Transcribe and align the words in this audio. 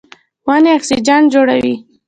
ونې 0.47 0.71
اکسیجن 0.77 1.21
جوړوي. 1.33 1.75